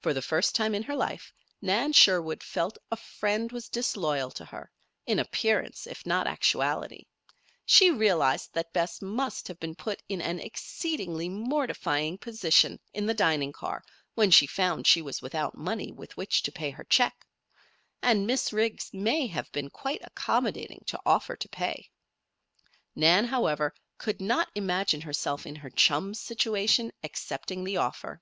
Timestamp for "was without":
15.00-15.56